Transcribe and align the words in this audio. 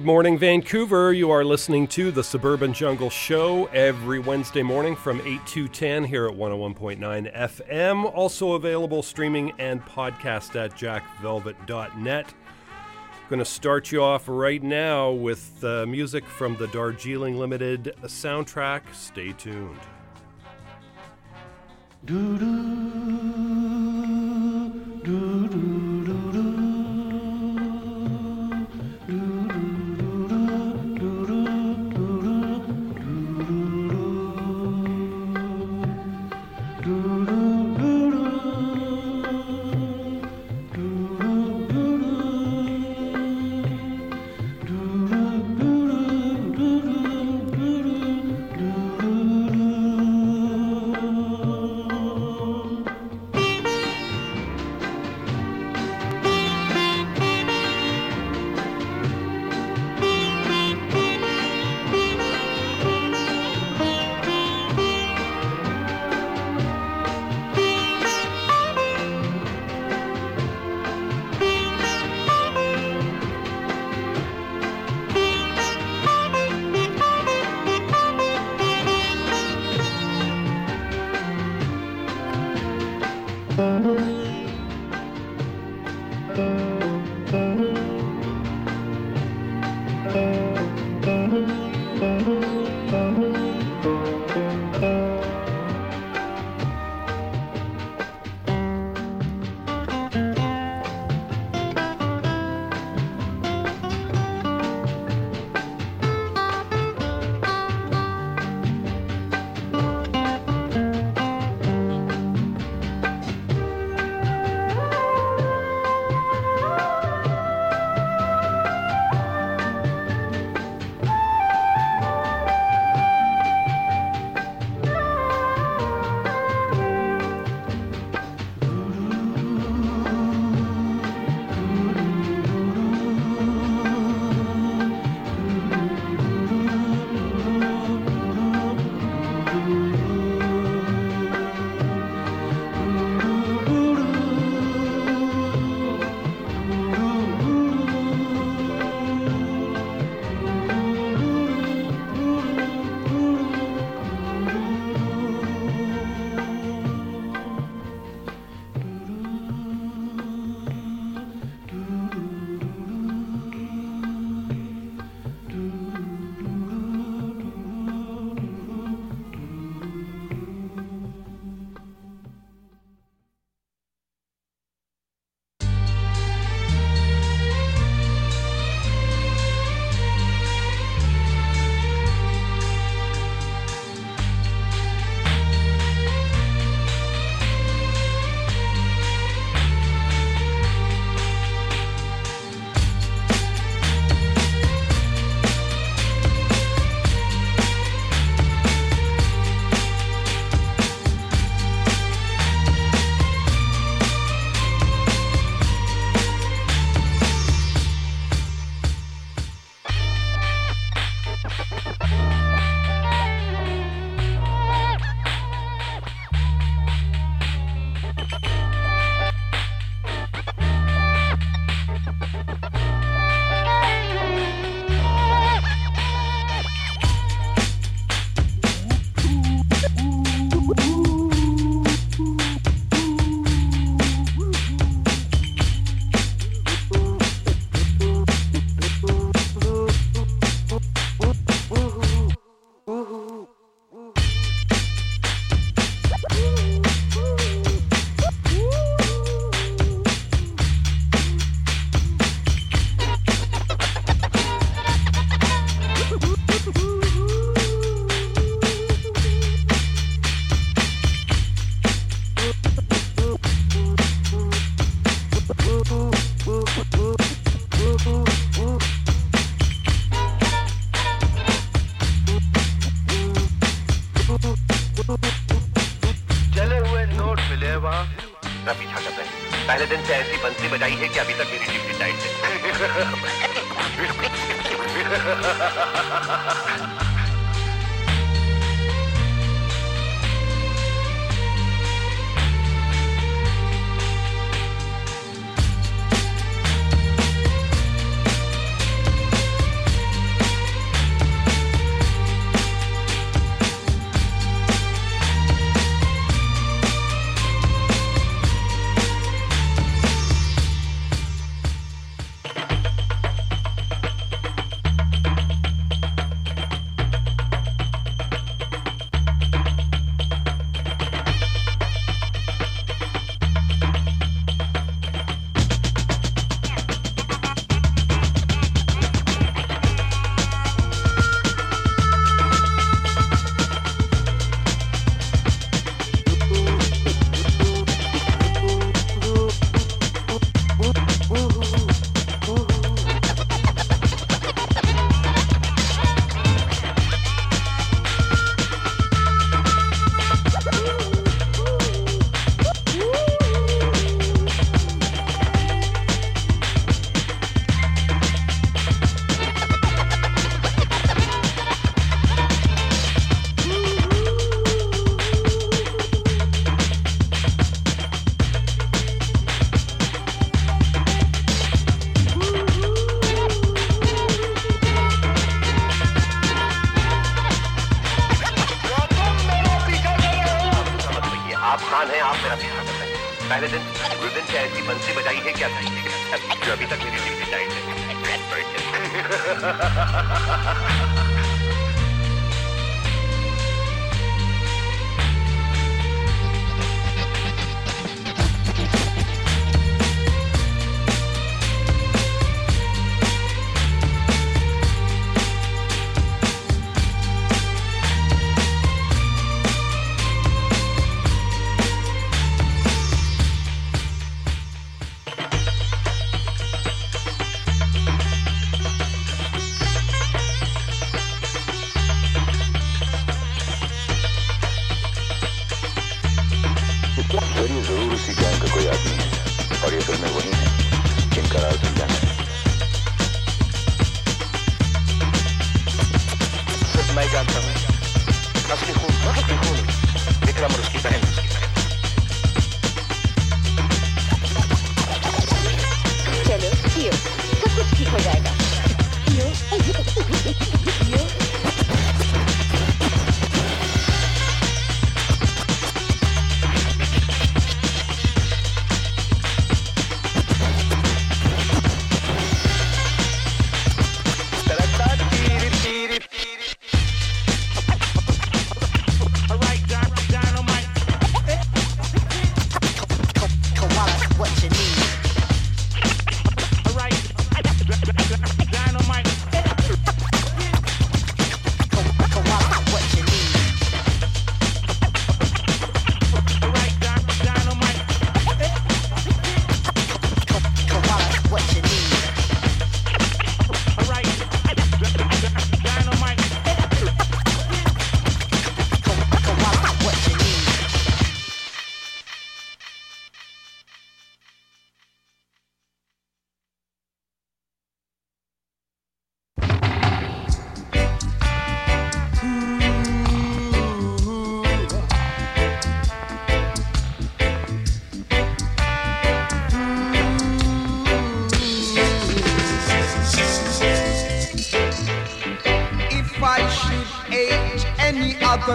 Good 0.00 0.06
morning, 0.06 0.38
Vancouver. 0.38 1.12
You 1.12 1.30
are 1.30 1.44
listening 1.44 1.86
to 1.88 2.10
the 2.10 2.24
Suburban 2.24 2.72
Jungle 2.72 3.10
Show 3.10 3.66
every 3.66 4.18
Wednesday 4.18 4.62
morning 4.62 4.96
from 4.96 5.20
8 5.20 5.46
to 5.48 5.68
10 5.68 6.04
here 6.04 6.26
at 6.26 6.34
101.9 6.34 7.36
FM. 7.36 8.10
Also 8.14 8.52
available 8.54 9.02
streaming 9.02 9.52
and 9.58 9.84
podcast 9.84 10.56
at 10.56 10.74
jackvelvet.net. 10.74 12.34
Going 13.28 13.38
to 13.40 13.44
start 13.44 13.92
you 13.92 14.02
off 14.02 14.26
right 14.26 14.62
now 14.62 15.10
with 15.10 15.62
uh, 15.62 15.84
music 15.84 16.24
from 16.24 16.56
the 16.56 16.68
Darjeeling 16.68 17.38
Limited 17.38 17.94
soundtrack. 18.04 18.80
Stay 18.94 19.32
tuned. 19.32 19.80
चले 22.08 23.39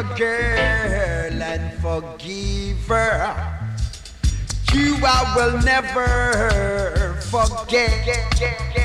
girl 0.04 1.42
and 1.42 1.82
forgive 1.82 2.88
her. 2.88 3.56
You 4.74 4.98
I 5.06 5.34
will 5.36 5.62
never 5.62 7.18
forget. 7.32 8.85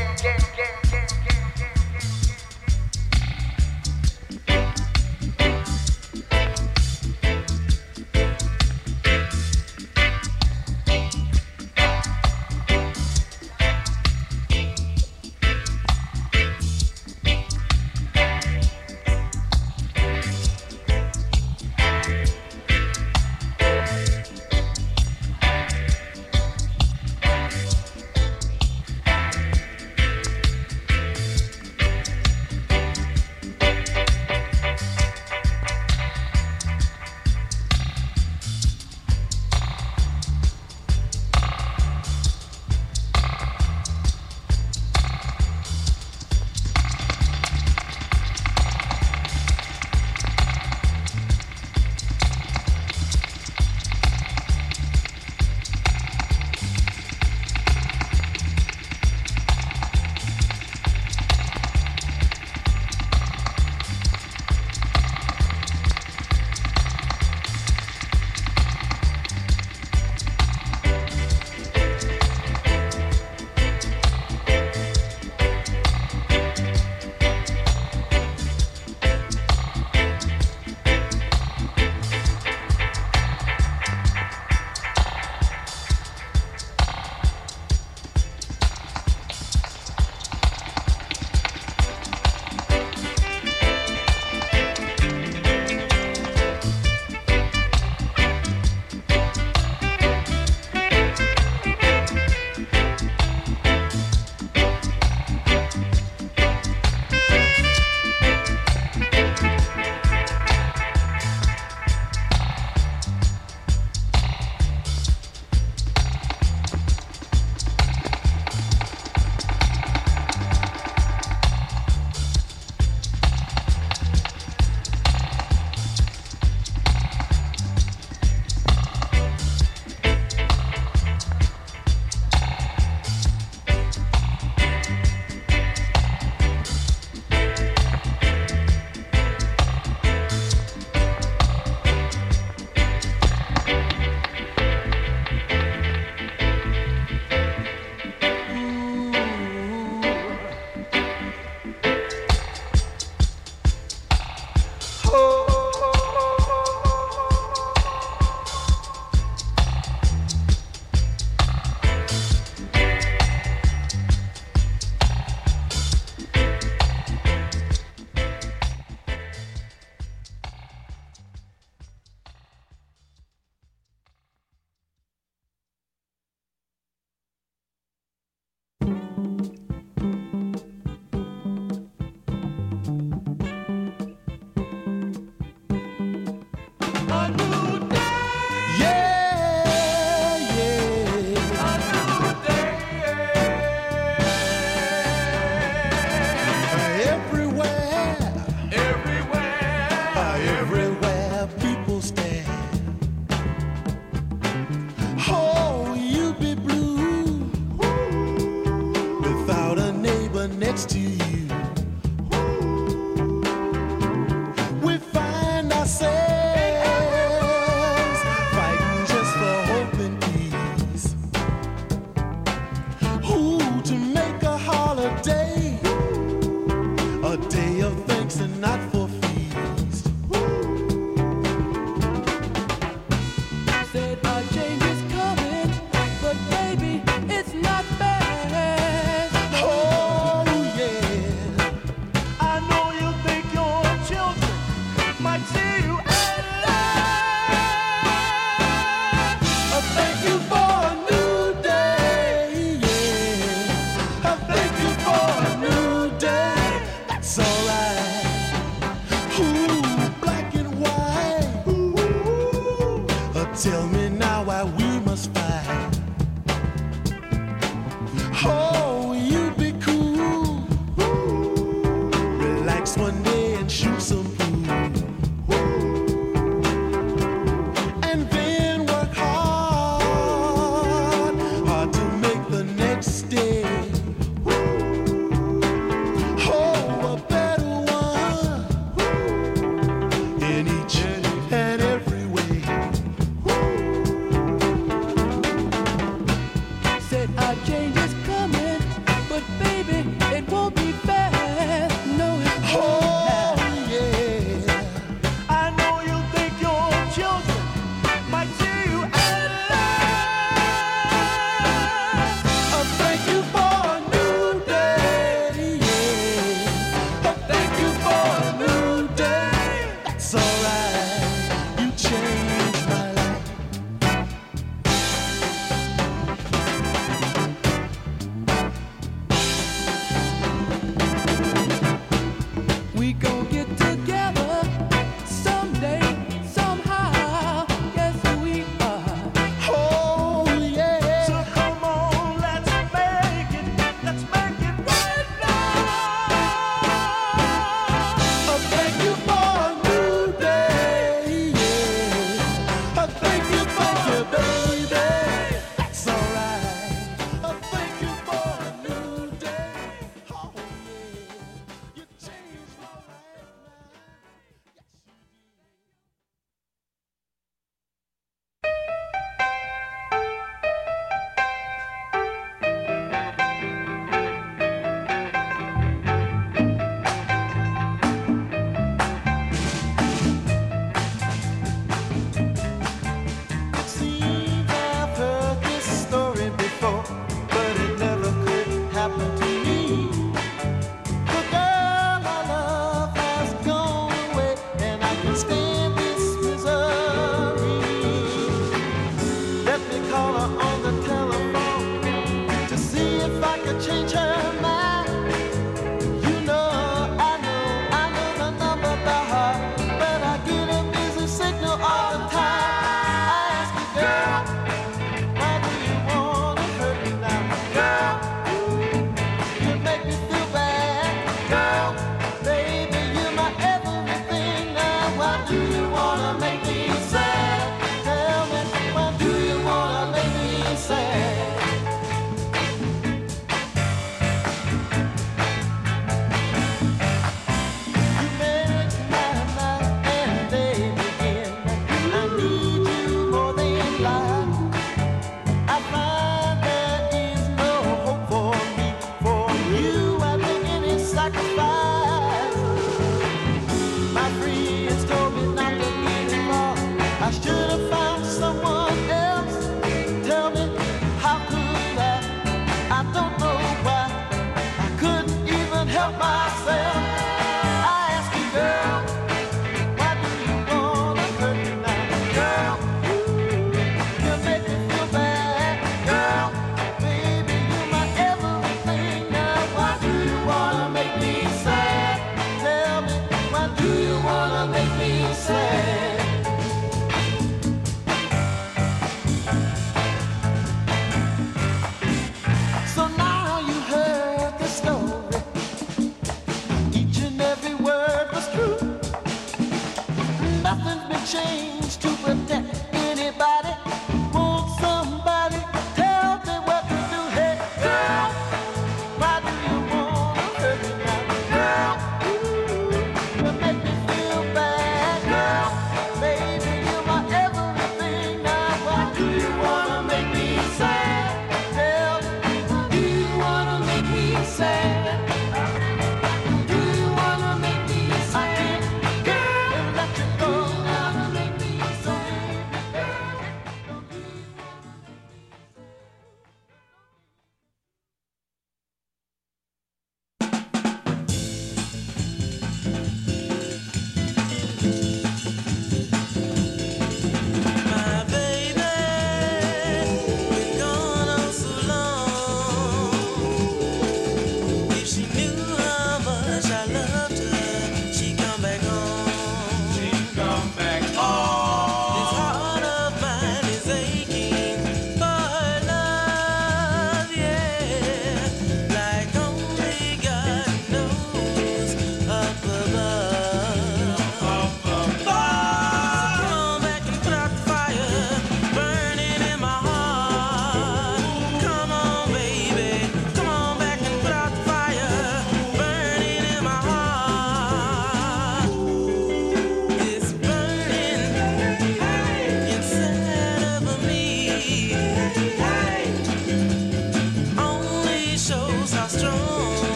She 430.90 431.29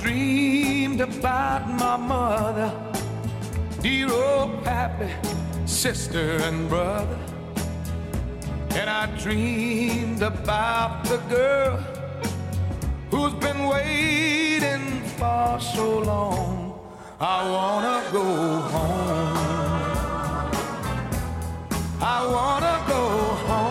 dreamed 0.00 1.00
about 1.02 1.68
my 1.68 1.96
mother, 1.96 2.72
dear 3.82 4.10
old 4.10 4.64
pappy, 4.64 5.10
sister 5.66 6.38
and 6.48 6.68
brother. 6.68 7.18
And 8.70 8.88
I 8.88 9.06
dreamed 9.18 10.22
about 10.22 11.04
the 11.04 11.18
girl 11.28 11.76
who's 13.10 13.34
been 13.34 13.66
waiting 13.66 15.02
for 15.18 15.58
so 15.60 15.98
long. 15.98 16.80
I 17.20 17.38
wanna 17.50 18.02
go 18.10 18.24
home. 18.74 19.36
I 22.00 22.26
wanna 22.34 22.76
go 22.88 23.02
home. 23.48 23.69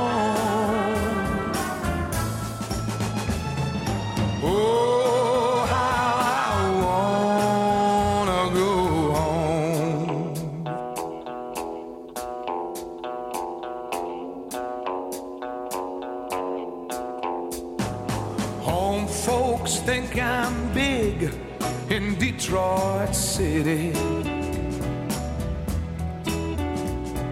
City. 23.40 23.94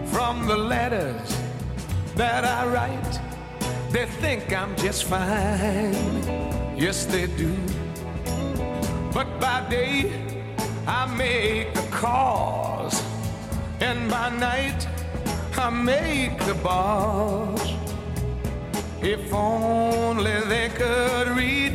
From 0.06 0.46
the 0.46 0.56
letters 0.56 1.28
that 2.14 2.46
I 2.46 2.66
write, 2.66 3.14
they 3.90 4.06
think 4.06 4.50
I'm 4.50 4.74
just 4.76 5.04
fine. 5.04 5.92
Yes, 6.78 7.04
they 7.04 7.26
do. 7.26 7.54
But 9.12 9.28
by 9.38 9.68
day, 9.68 10.10
I 10.86 11.04
make 11.14 11.74
the 11.74 11.86
calls, 11.90 13.02
and 13.80 14.10
by 14.10 14.30
night, 14.30 14.88
I 15.58 15.68
make 15.68 16.38
the 16.46 16.54
balls. 16.54 17.64
If 19.02 19.30
only 19.30 20.40
they 20.52 20.70
could 20.70 21.28
read 21.36 21.74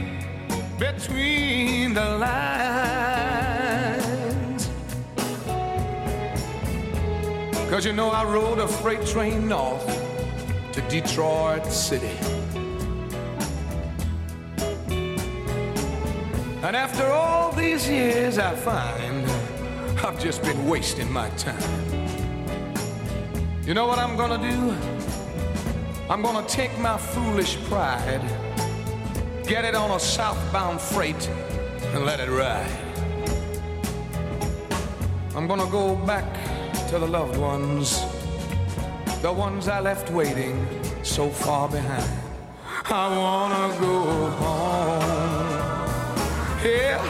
between 0.80 1.94
the 1.94 2.18
lines. 2.18 3.13
Cause 7.74 7.88
you 7.88 7.94
know, 7.94 8.12
I 8.12 8.24
rode 8.24 8.60
a 8.60 8.68
freight 8.68 9.04
train 9.04 9.48
north 9.48 9.84
to 10.74 10.82
Detroit 10.82 11.66
City. 11.66 12.16
And 16.62 16.76
after 16.76 17.08
all 17.08 17.52
these 17.52 17.90
years, 17.90 18.38
I 18.38 18.54
find 18.54 19.28
I've 20.06 20.20
just 20.20 20.44
been 20.44 20.68
wasting 20.70 21.12
my 21.12 21.30
time. 21.30 21.58
You 23.66 23.74
know 23.74 23.88
what 23.88 23.98
I'm 23.98 24.16
gonna 24.18 24.38
do? 24.38 24.78
I'm 26.12 26.22
gonna 26.22 26.48
take 26.48 26.78
my 26.78 27.00
foolish 27.00 27.58
pride, 27.64 28.22
get 29.48 29.66
it 29.66 29.74
on 29.74 29.90
a 29.90 30.00
southbound 30.00 30.80
freight, 30.80 31.28
and 31.96 32.06
let 32.06 32.20
it 32.20 32.30
ride. 32.30 32.70
I'm 35.36 35.48
gonna 35.48 35.72
go 35.72 35.96
back 35.96 36.53
to 36.94 37.00
the 37.00 37.08
loved 37.08 37.38
ones, 37.38 38.06
the 39.24 39.34
ones 39.34 39.68
I 39.68 39.80
left 39.80 40.12
waiting 40.12 40.56
so 41.02 41.28
far 41.28 41.68
behind. 41.68 42.20
I 42.86 43.18
wanna 43.18 43.76
go 43.80 44.30
home. 44.42 45.50
Yeah, 46.64 47.02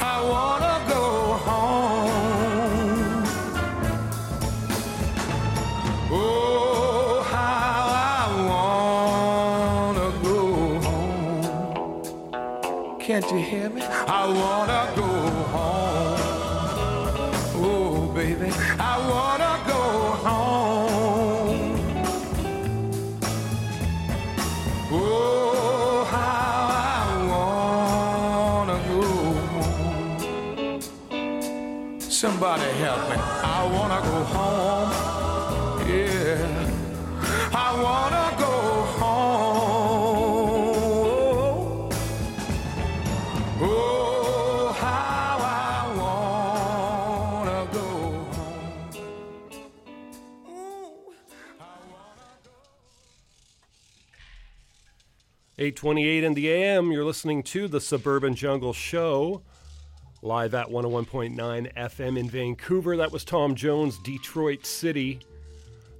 I 0.00 0.22
wanna 0.32 0.80
go 0.88 1.04
home. 1.48 3.24
Oh, 6.10 7.22
how 7.30 7.88
I 8.16 8.26
wanna 9.92 10.08
go 10.22 10.38
home. 10.86 12.02
Can't 12.98 13.30
you 13.30 13.40
hear 13.50 13.68
me? 13.68 13.82
I 13.82 14.26
wanna 14.40 14.90
go 14.96 15.17
I 18.78 18.94
wanna 19.10 19.54
go 19.66 19.82
home. 20.26 21.60
Oh, 24.90 26.04
how 26.10 26.68
I 26.72 27.06
wanna 27.32 28.78
go 28.88 29.02
home. 29.52 30.80
Somebody 32.00 32.68
help 32.84 33.02
me. 33.10 33.16
I 33.16 33.60
wanna 33.74 34.00
go 34.08 34.16
home. 34.34 34.90
Yeah. 35.88 36.46
I 37.52 37.68
wanna 37.82 38.37
828 55.68 56.24
in 56.24 56.32
the 56.32 56.48
AM, 56.48 56.90
you're 56.90 57.04
listening 57.04 57.42
to 57.42 57.68
the 57.68 57.78
Suburban 57.78 58.34
Jungle 58.34 58.72
Show, 58.72 59.42
live 60.22 60.54
at 60.54 60.68
101.9 60.68 61.36
FM 61.74 62.18
in 62.18 62.30
Vancouver. 62.30 62.96
That 62.96 63.12
was 63.12 63.22
Tom 63.22 63.54
Jones, 63.54 63.98
Detroit 63.98 64.64
City. 64.64 65.20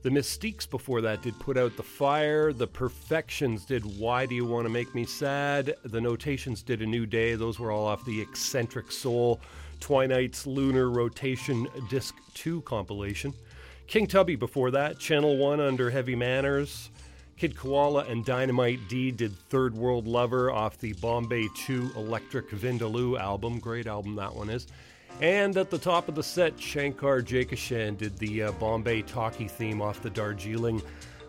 The 0.00 0.08
Mystiques 0.08 0.68
before 0.68 1.02
that 1.02 1.20
did 1.20 1.38
Put 1.38 1.58
Out 1.58 1.76
the 1.76 1.82
Fire. 1.82 2.54
The 2.54 2.66
Perfections 2.66 3.66
did 3.66 3.84
Why 3.98 4.24
Do 4.24 4.34
You 4.34 4.46
Want 4.46 4.64
to 4.64 4.70
Make 4.70 4.94
Me 4.94 5.04
Sad? 5.04 5.74
The 5.84 6.00
Notations 6.00 6.62
did 6.62 6.80
A 6.80 6.86
New 6.86 7.04
Day. 7.04 7.34
Those 7.34 7.58
were 7.58 7.70
all 7.70 7.84
off 7.84 8.06
the 8.06 8.22
Eccentric 8.22 8.90
Soul 8.90 9.38
Twinight's 9.80 10.46
Lunar 10.46 10.88
Rotation 10.88 11.68
Disc 11.90 12.14
2 12.32 12.62
compilation. 12.62 13.34
King 13.86 14.06
Tubby 14.06 14.34
before 14.34 14.70
that, 14.70 14.98
Channel 14.98 15.36
1 15.36 15.60
under 15.60 15.90
Heavy 15.90 16.16
Manners. 16.16 16.88
Kid 17.38 17.56
Koala 17.56 18.02
and 18.04 18.24
Dynamite 18.24 18.88
D 18.88 19.12
did 19.12 19.32
Third 19.48 19.72
World 19.72 20.08
Lover 20.08 20.50
off 20.50 20.76
the 20.78 20.92
Bombay 20.94 21.46
2 21.54 21.92
Electric 21.94 22.50
Vindaloo 22.50 23.16
album. 23.16 23.60
Great 23.60 23.86
album 23.86 24.16
that 24.16 24.34
one 24.34 24.50
is. 24.50 24.66
And 25.20 25.56
at 25.56 25.70
the 25.70 25.78
top 25.78 26.08
of 26.08 26.16
the 26.16 26.22
set, 26.22 26.60
Shankar 26.60 27.22
Jaikishan 27.22 27.96
did 27.96 28.18
the 28.18 28.42
uh, 28.42 28.52
Bombay 28.52 29.02
Talkie 29.02 29.46
theme 29.46 29.80
off 29.80 30.02
the 30.02 30.10
Darjeeling 30.10 30.82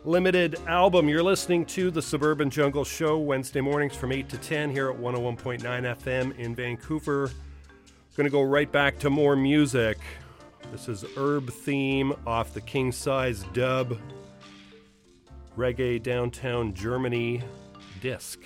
Limited 0.03 0.59
album. 0.65 1.09
You're 1.09 1.21
listening 1.21 1.63
to 1.67 1.91
the 1.91 2.01
Suburban 2.01 2.49
Jungle 2.49 2.85
Show 2.85 3.19
Wednesday 3.19 3.61
mornings 3.61 3.95
from 3.95 4.11
8 4.11 4.29
to 4.29 4.37
10 4.39 4.71
here 4.71 4.89
at 4.89 4.97
101.9 4.97 5.61
FM 5.61 6.39
in 6.39 6.55
Vancouver. 6.55 7.29
Going 8.17 8.25
to 8.25 8.31
go 8.31 8.41
right 8.41 8.71
back 8.71 8.97
to 8.99 9.11
more 9.11 9.35
music. 9.35 9.99
This 10.71 10.89
is 10.89 11.05
Herb 11.15 11.51
Theme 11.51 12.13
off 12.25 12.55
the 12.55 12.61
King 12.61 12.91
Size 12.91 13.45
Dub 13.53 13.95
Reggae 15.59 16.01
Downtown 16.01 16.73
Germany 16.73 17.41
disc. 17.99 18.39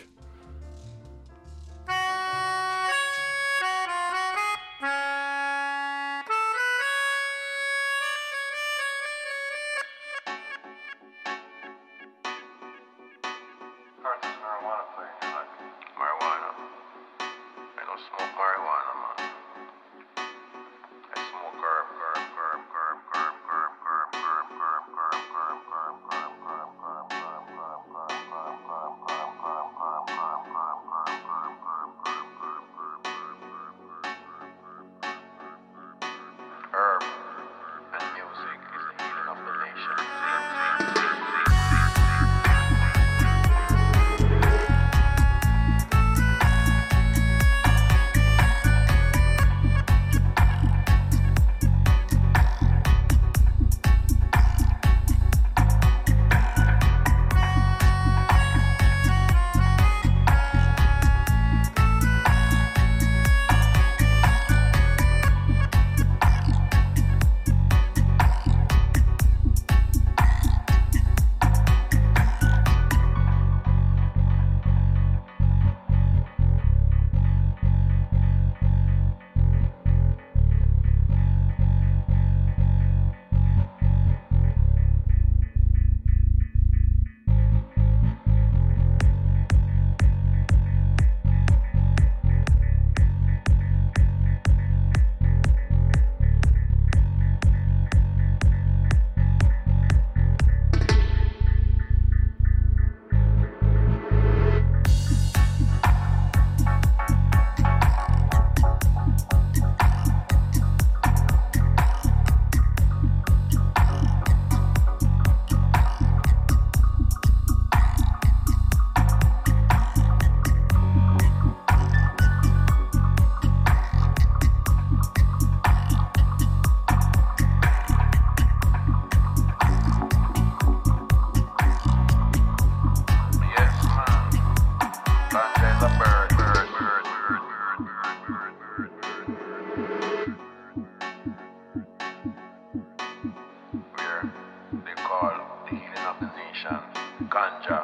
ganja. 147.33 147.82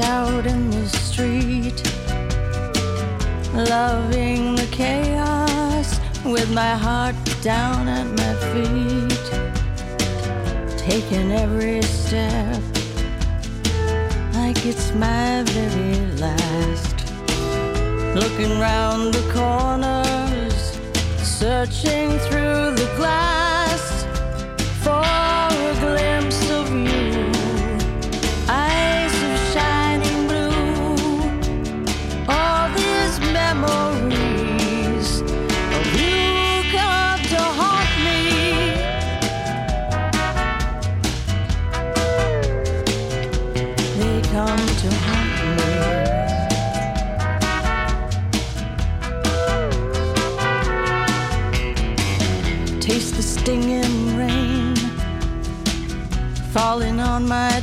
out 0.00 0.46
in 0.46 0.70
the 0.70 0.86
street, 0.88 1.82
loving 3.52 4.54
the 4.54 4.66
chaos 4.70 6.00
with 6.24 6.52
my 6.54 6.74
heart 6.76 7.14
down 7.42 7.88
at 7.88 8.06
my 8.06 8.34
feet, 8.52 9.24
taking 10.78 11.32
every 11.32 11.82
step 11.82 12.62
like 14.34 14.64
it's 14.64 14.92
my 14.94 15.42
very 15.48 16.06
last. 16.16 16.96
Looking 18.14 18.58
round 18.58 19.12
the 19.12 19.24
corners, 19.32 20.78
searching 21.22 22.18
through 22.26 22.74
the 22.76 22.90
glass. 22.96 23.61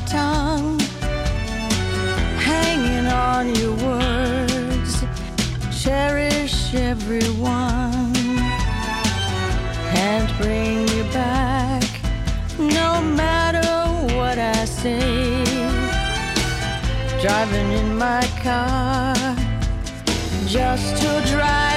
tongue, 0.10 0.80
hanging 2.40 3.06
on 3.06 3.54
your 3.56 3.76
words. 3.76 5.04
Cherish 5.72 6.74
everyone. 6.74 8.14
Can't 9.94 10.32
bring 10.42 10.88
you 10.88 11.04
back, 11.14 11.84
no 12.58 13.02
matter 13.02 13.70
what 14.16 14.40
I 14.40 14.66
say. 14.66 15.44
Driving 17.22 17.72
in 17.74 17.96
my 17.96 18.26
car 18.42 19.16
just 20.48 21.02
to 21.02 21.22
drive. 21.32 21.69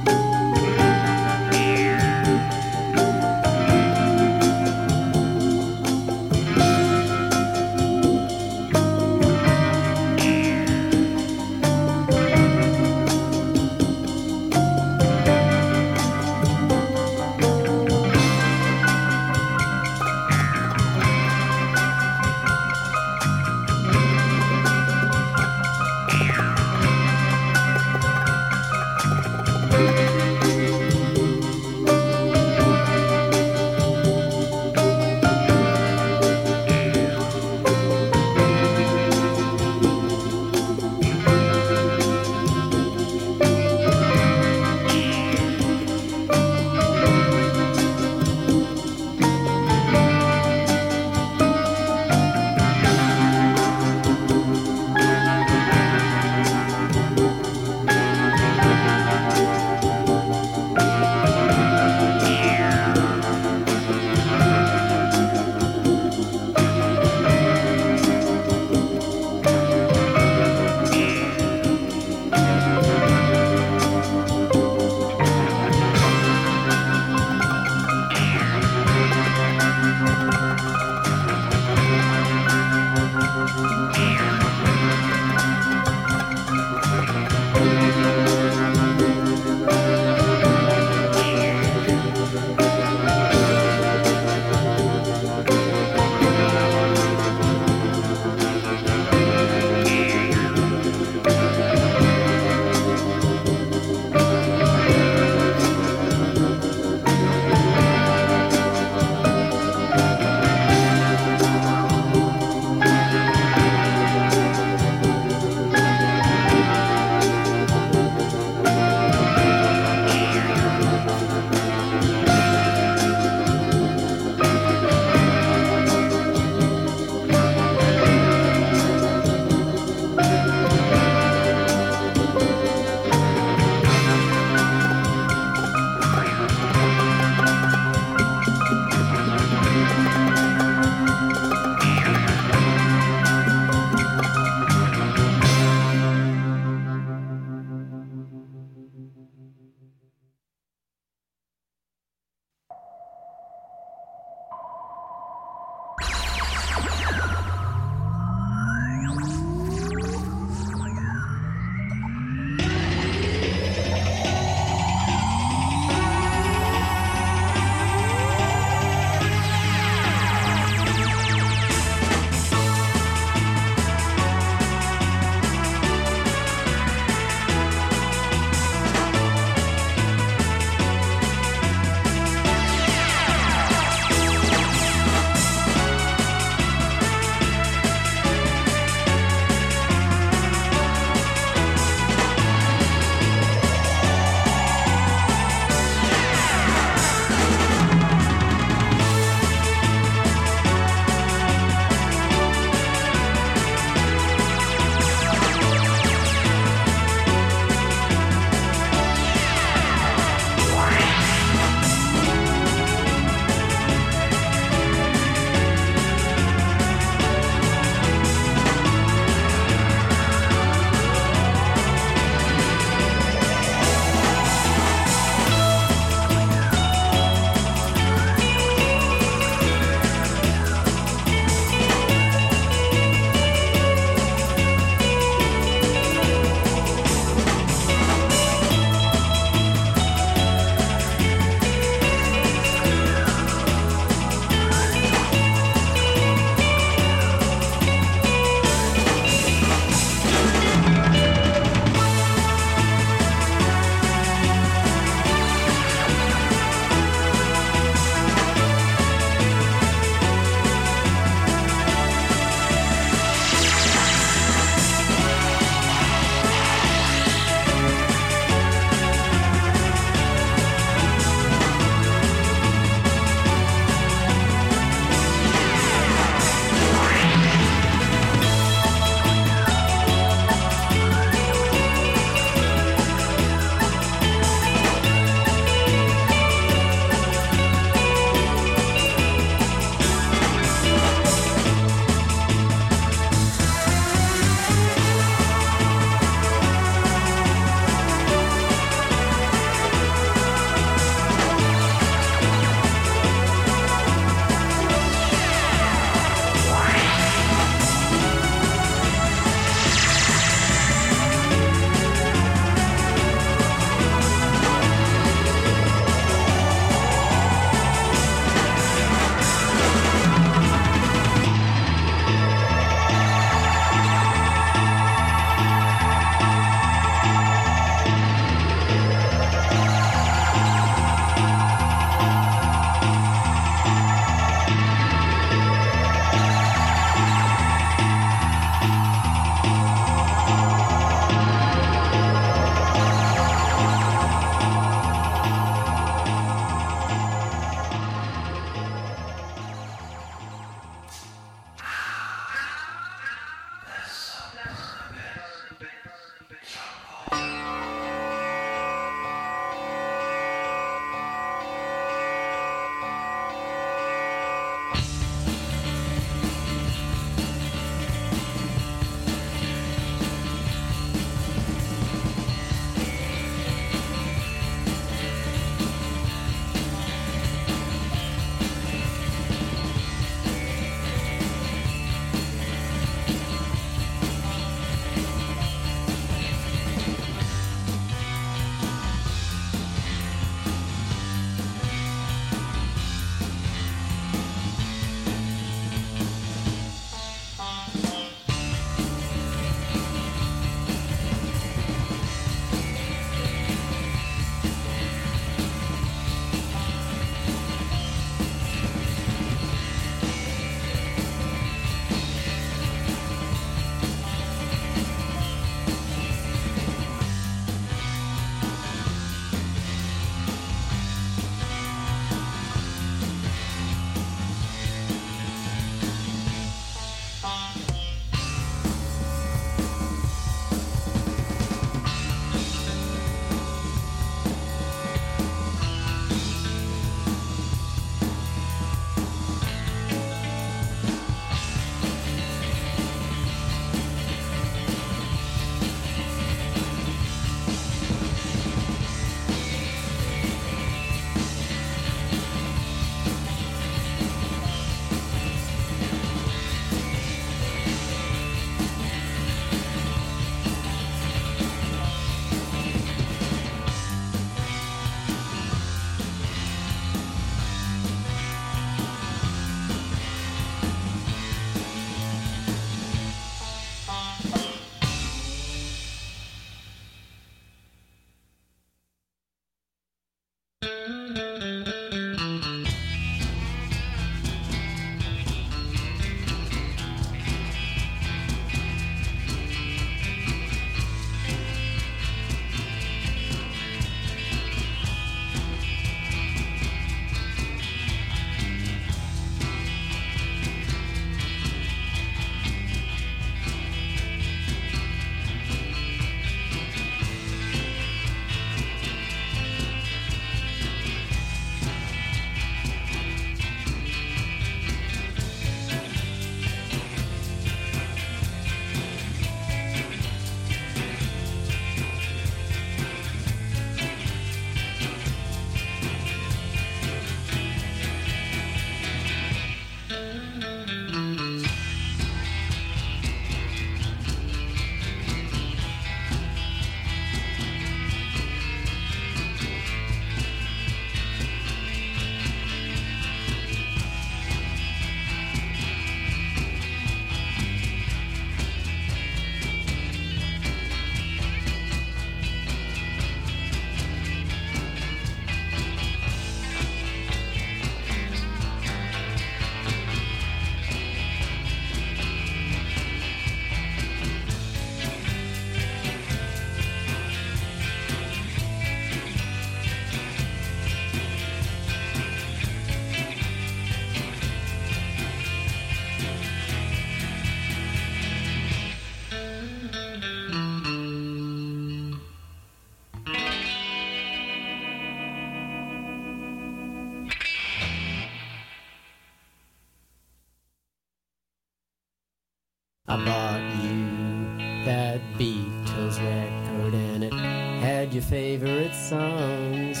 I 593.12 593.16
bought 593.26 593.84
you 593.84 594.86
that 594.86 595.20
Beatles 595.36 596.16
record 596.16 596.94
and 596.94 597.24
it 597.24 597.34
had 597.34 598.14
your 598.14 598.22
favorite 598.22 598.94
songs 598.94 600.00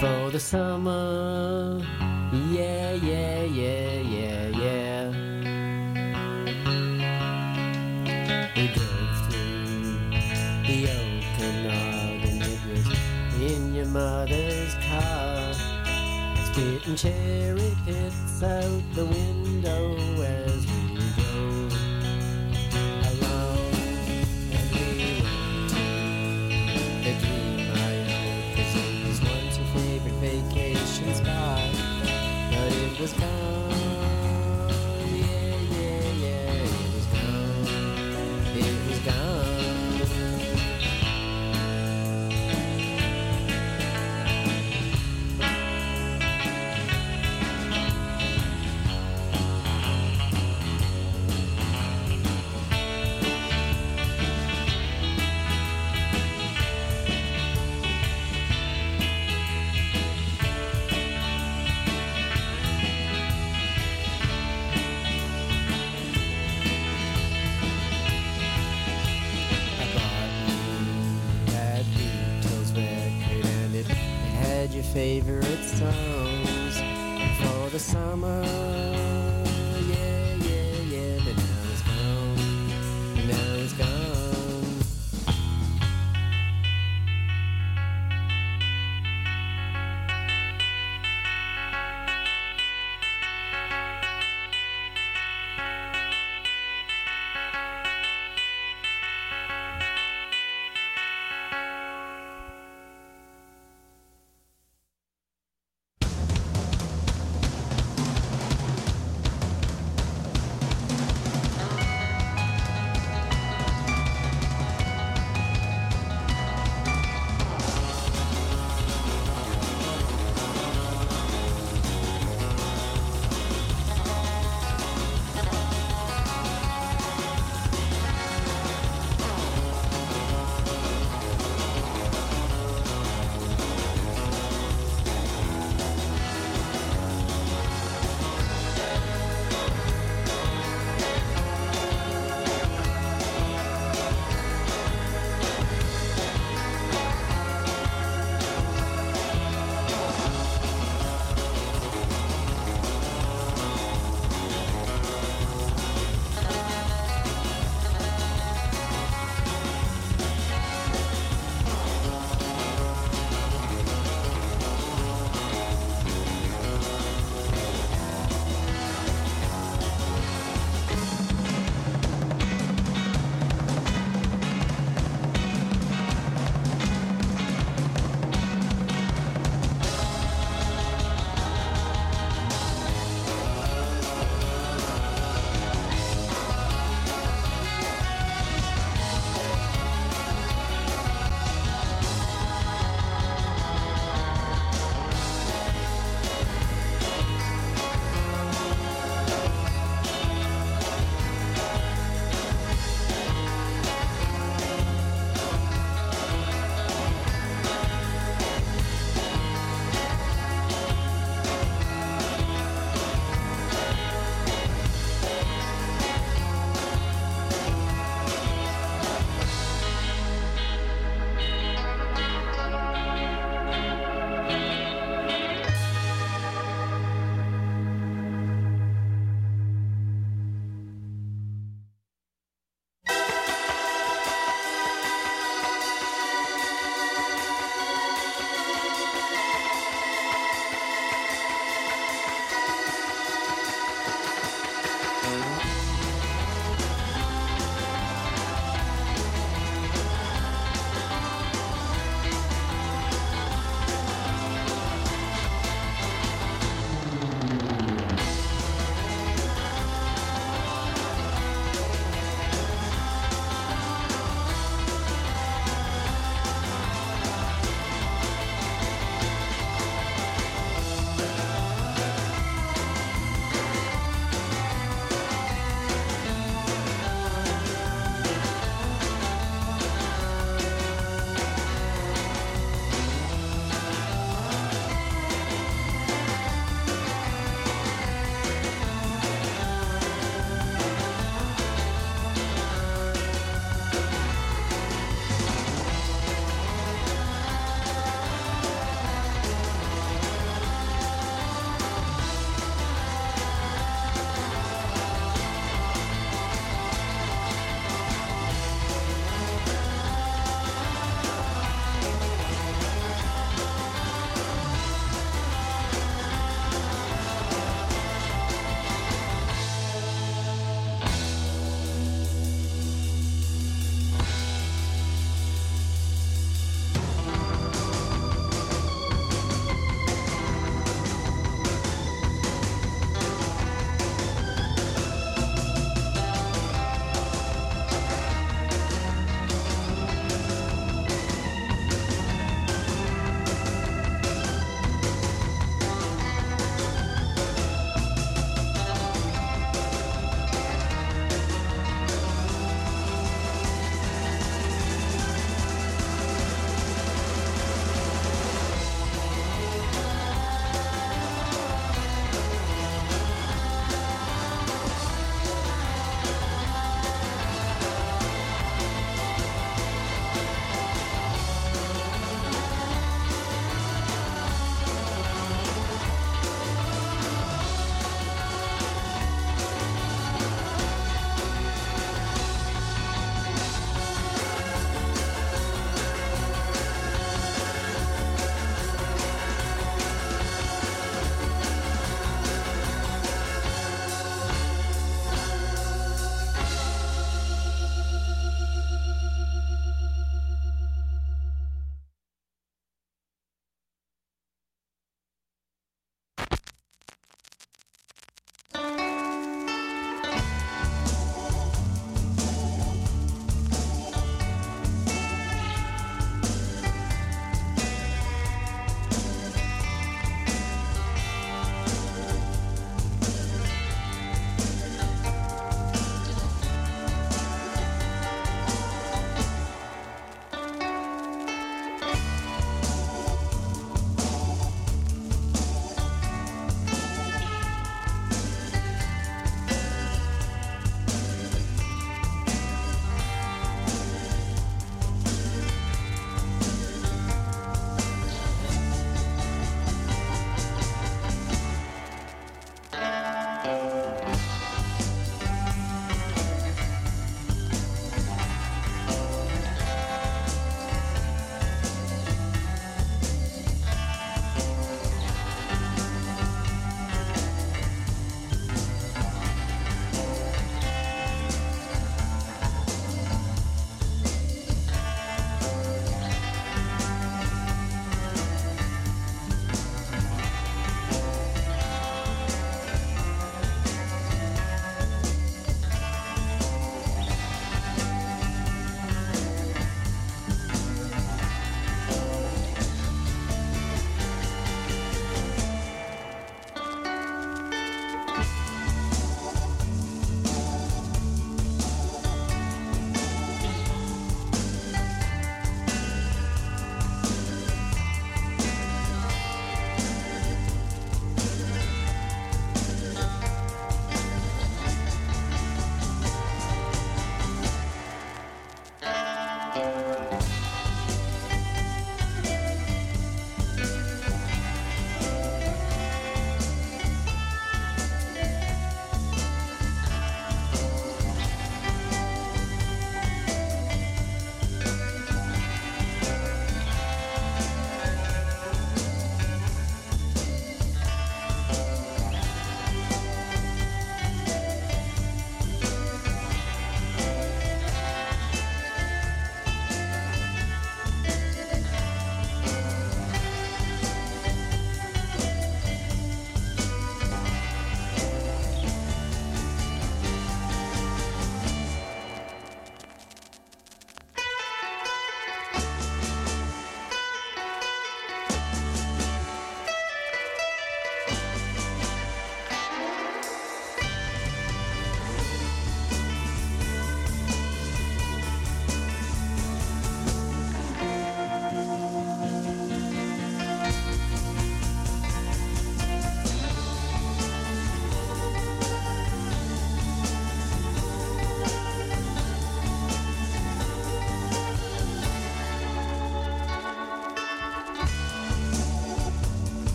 for 0.00 0.30
the 0.30 0.38
summer. 0.38 1.19
was 33.00 33.14
born. 33.14 33.49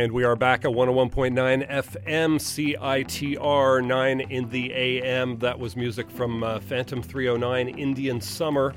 And 0.00 0.12
we 0.12 0.24
are 0.24 0.34
back 0.34 0.64
at 0.64 0.70
101.9 0.70 1.68
FM 1.68 2.38
CITR 2.40 3.86
9 3.86 4.20
in 4.20 4.48
the 4.48 4.72
AM. 4.72 5.38
That 5.40 5.58
was 5.58 5.76
music 5.76 6.10
from 6.10 6.42
uh, 6.42 6.58
Phantom 6.60 7.02
309 7.02 7.68
Indian 7.78 8.18
Summer 8.18 8.74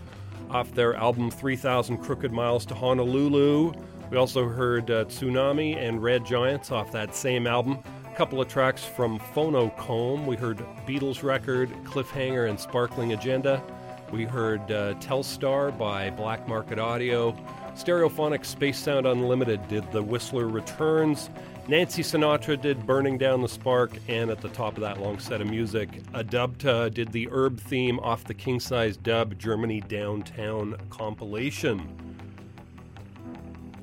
off 0.50 0.74
their 0.74 0.96
album 0.96 1.32
3000 1.32 2.00
Crooked 2.00 2.34
Miles 2.34 2.66
to 2.66 2.76
Honolulu. 2.76 3.72
We 4.12 4.18
also 4.18 4.50
heard 4.50 4.92
uh, 4.92 5.06
Tsunami 5.06 5.78
and 5.78 6.04
Red 6.04 6.26
Giants 6.26 6.72
off 6.72 6.92
that 6.92 7.16
same 7.16 7.48
album. 7.48 7.82
A 8.12 8.16
couple 8.18 8.42
of 8.42 8.50
tracks 8.50 8.84
from 8.84 9.18
Phonocomb. 9.18 10.26
We 10.26 10.36
heard 10.36 10.58
Beatles 10.86 11.24
record, 11.24 11.70
Cliffhanger, 11.86 12.50
and 12.50 12.60
Sparkling 12.60 13.14
Agenda. 13.14 13.64
We 14.12 14.26
heard 14.26 14.70
uh, 14.70 14.96
Telstar 14.96 15.76
by 15.78 16.10
Black 16.10 16.50
Market 16.50 16.80
Audio. 16.80 17.34
Stereophonic 17.76 18.46
Space 18.46 18.78
Sound 18.78 19.06
Unlimited 19.08 19.68
did 19.68 19.92
The 19.92 20.02
Whistler 20.02 20.48
Returns. 20.48 21.30
Nancy 21.68 22.04
Sinatra 22.04 22.62
did 22.62 22.86
Burning 22.86 23.18
Down 23.18 23.42
the 23.42 23.48
Spark, 23.48 23.92
and 24.08 24.30
at 24.30 24.42
the 24.42 24.50
top 24.50 24.76
of 24.76 24.82
that 24.82 25.00
long 25.02 25.18
set 25.18 25.42
of 25.42 25.50
music, 25.50 26.04
Adubta 26.14 26.94
did 26.94 27.12
the 27.12 27.28
Herb 27.32 27.60
theme 27.60 28.00
off 28.00 28.26
the 28.26 28.34
King 28.34 28.60
Size 28.60 28.98
Dub 28.98 29.40
Germany 29.40 29.82
Downtown 29.82 30.78
compilation. 30.90 31.88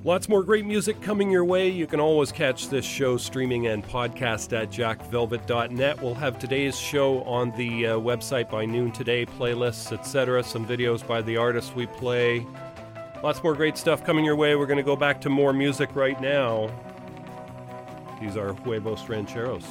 Lots 0.03 0.30
more 0.30 0.43
great 0.43 0.64
music 0.64 0.99
coming 1.03 1.30
your 1.30 1.45
way. 1.45 1.68
You 1.68 1.86
can 1.86 2.01
always 2.01 2.32
catch 2.32 2.68
this 2.68 2.86
show 2.86 3.18
streaming 3.18 3.66
and 3.66 3.84
podcast 3.84 4.59
at 4.59 4.70
jackvelvet.net. 4.70 6.03
We'll 6.03 6.14
have 6.14 6.38
today's 6.38 6.78
show 6.78 7.22
on 7.24 7.51
the 7.57 7.86
uh, 7.86 7.99
website 7.99 8.51
by 8.51 8.64
noon 8.64 8.93
today, 8.93 9.26
playlists, 9.26 9.93
etc., 9.93 10.43
some 10.43 10.64
videos 10.64 11.07
by 11.07 11.20
the 11.20 11.36
artists 11.36 11.74
we 11.74 11.86
play. 11.86 12.47
Lots 13.23 13.43
more 13.43 13.55
great 13.55 13.77
stuff 13.77 14.03
coming 14.03 14.25
your 14.25 14.37
way. 14.37 14.57
We're 14.57 14.66
going 14.66 14.79
to 14.79 14.83
go 14.83 14.97
back 14.97 15.21
to 15.23 15.29
more 15.29 15.53
music 15.53 15.95
right 15.95 16.18
now. 16.21 16.71
These 18.18 18.37
are 18.37 18.55
Huevos 18.55 19.09
Rancheros. 19.09 19.64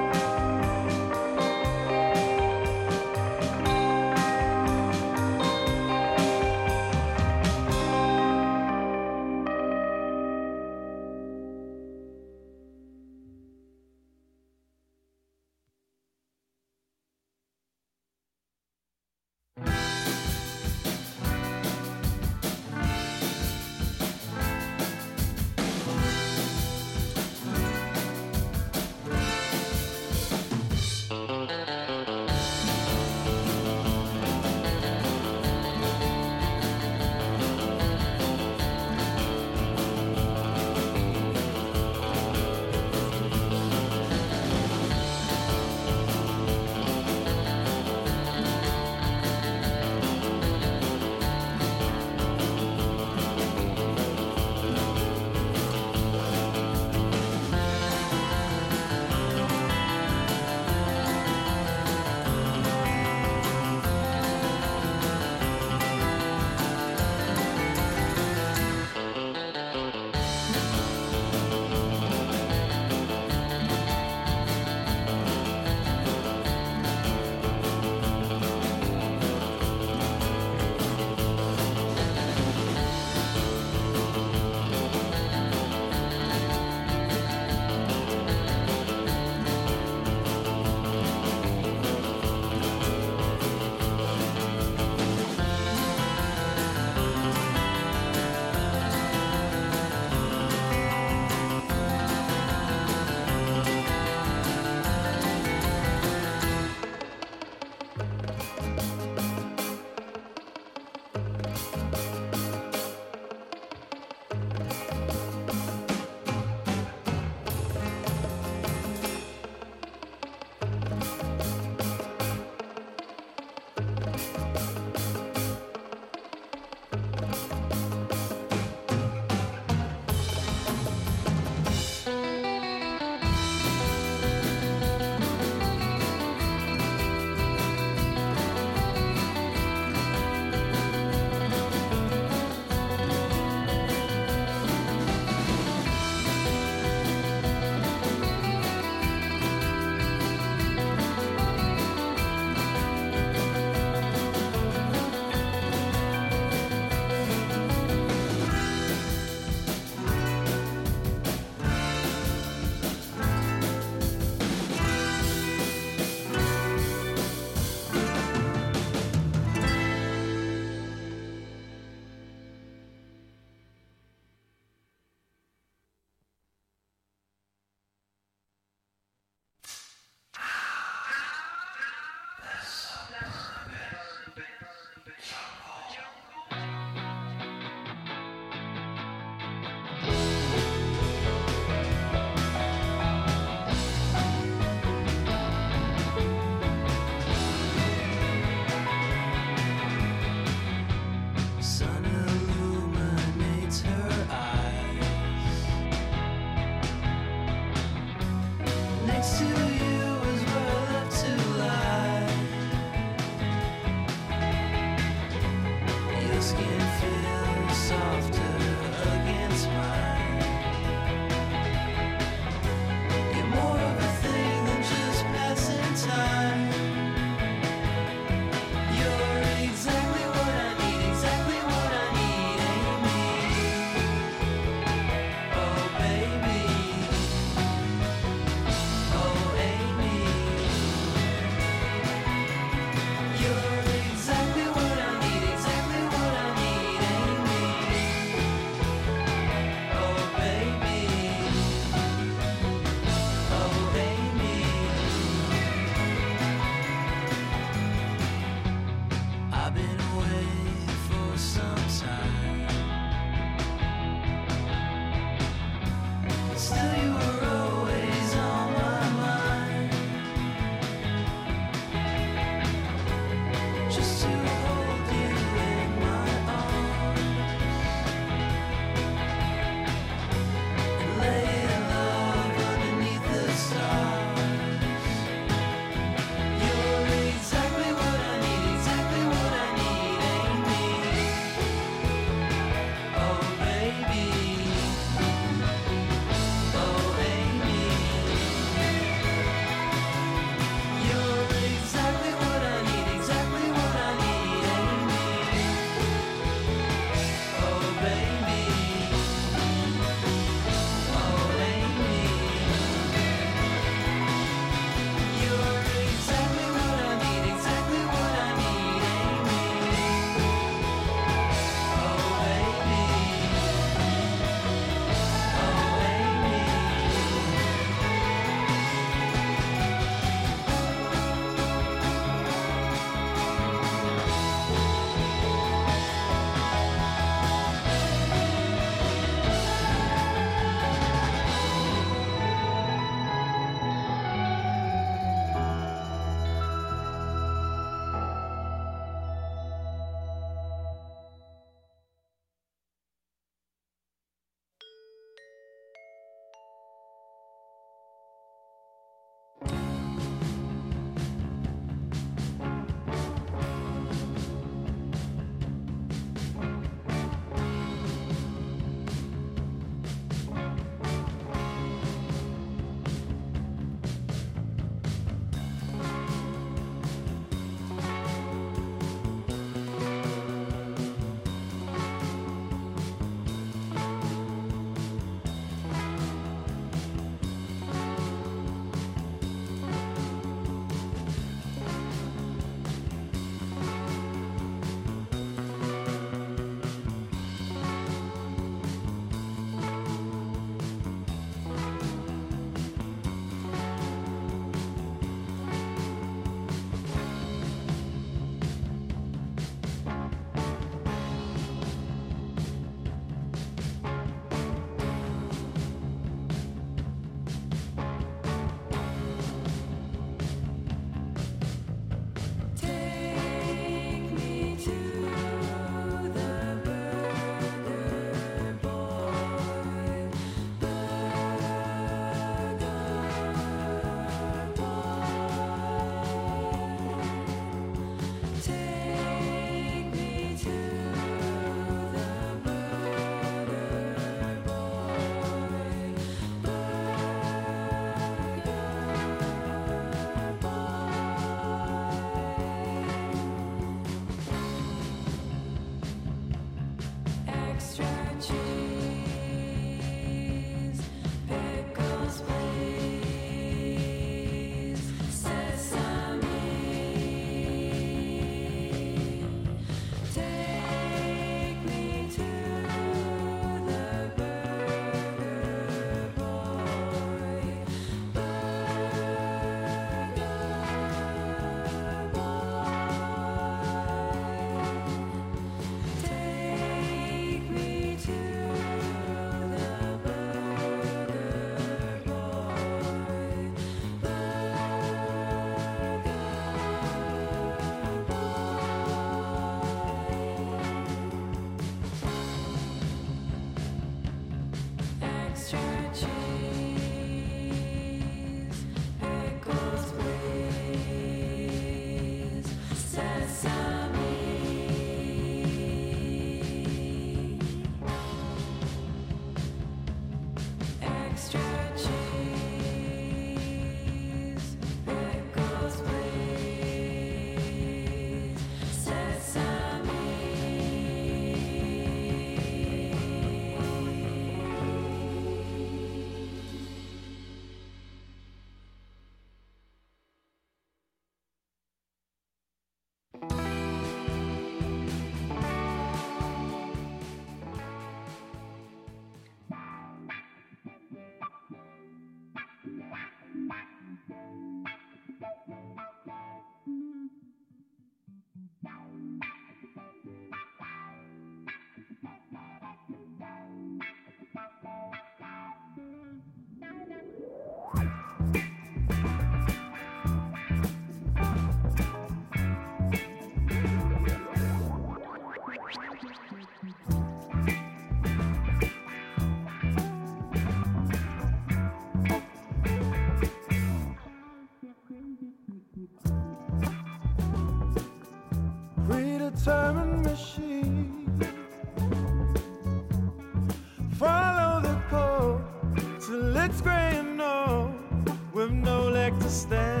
No 599.51 600.00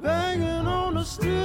banging 0.00 0.66
on 0.66 0.94
the 0.94 1.04
steel 1.04 1.39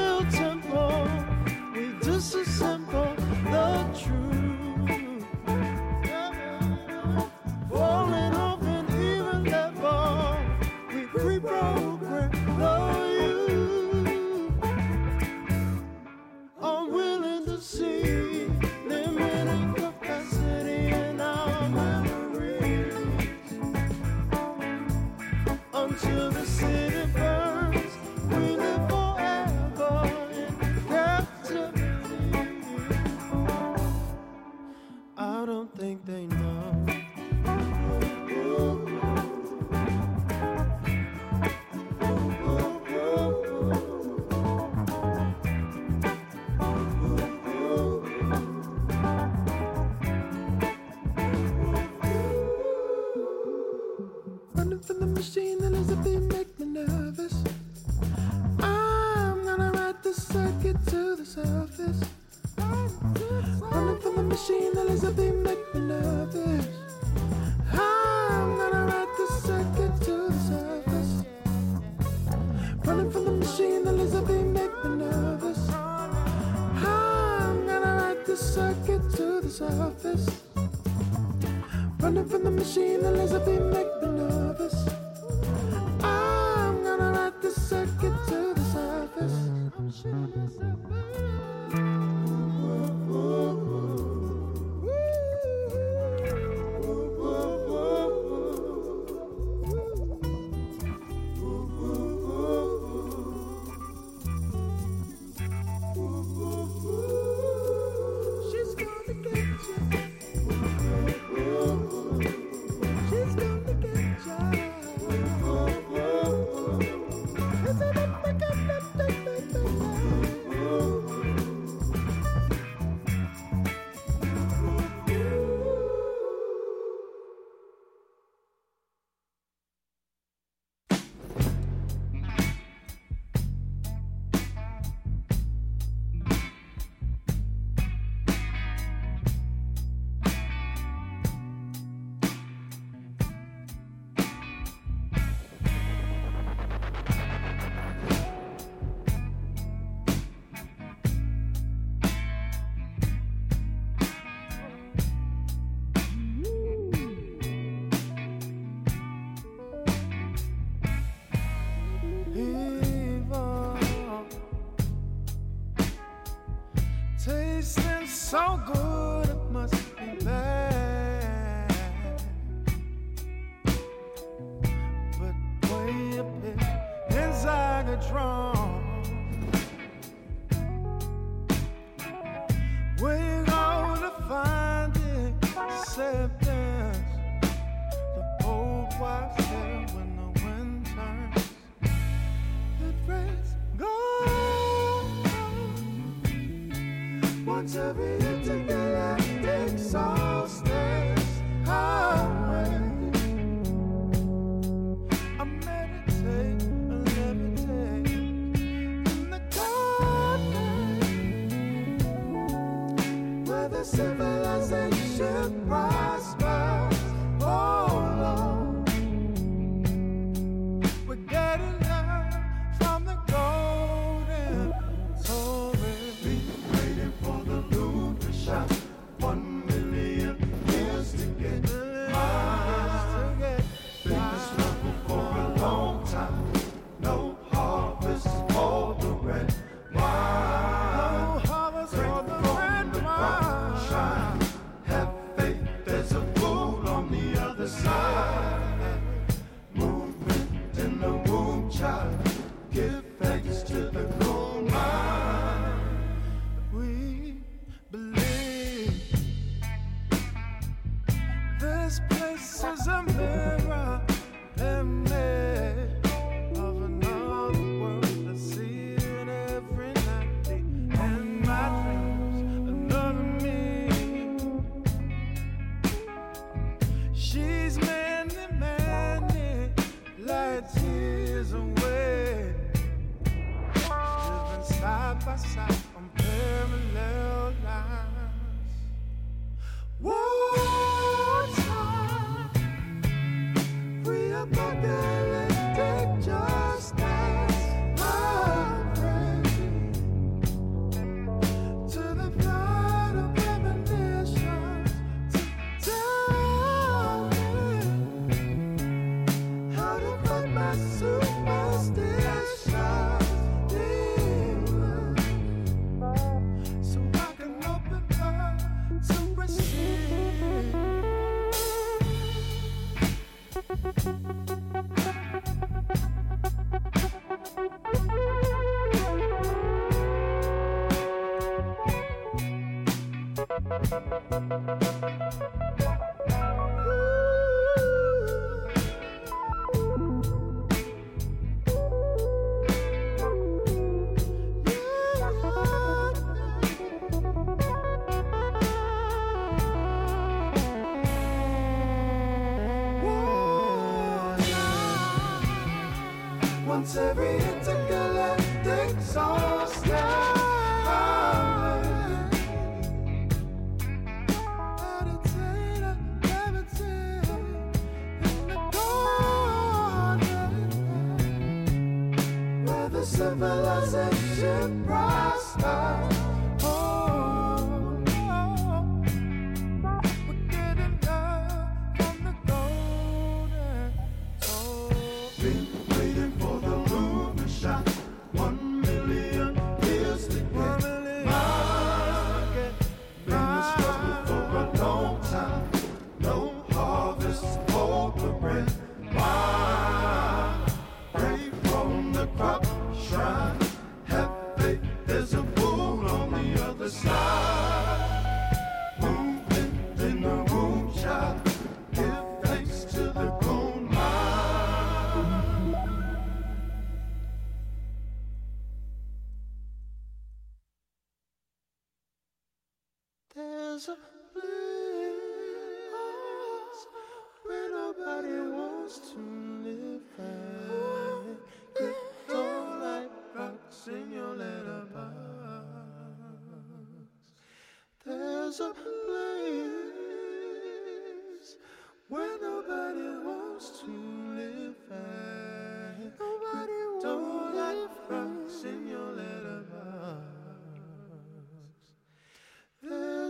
every 356.98 357.45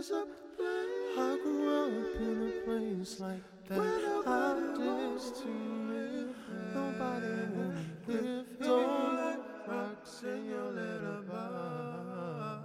there's 0.08 0.22
a 0.22 0.26
place. 0.56 1.18
I 1.18 1.38
grew 1.42 1.66
up 1.84 2.20
in 2.20 2.48
a 2.48 2.50
place 2.64 3.20
like 3.20 3.42
that. 3.68 3.80
I 4.26 4.38
just 4.78 5.42
to 5.42 5.48
live. 5.48 6.34
Nobody 6.74 7.26
will 7.54 7.74
live. 8.06 8.46
Don't 8.60 9.16
let 9.16 9.40
rocks 9.66 10.22
in 10.22 10.44
your 10.46 10.70
little 10.70 11.22
box. 11.22 12.62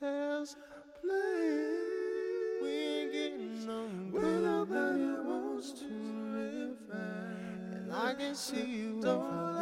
There's 0.00 0.52
a 0.52 1.00
place. 1.00 2.62
We 2.62 2.68
ain't 2.68 3.12
getting 3.12 3.66
nowhere. 3.66 4.10
Where 4.10 4.40
nobody 4.40 5.08
wants 5.26 5.72
to 5.72 5.86
live. 5.86 6.76
At. 6.92 6.98
And 7.76 7.92
I 7.92 8.14
can 8.14 8.34
see 8.34 8.64
you. 8.64 9.00
Don't 9.00 9.56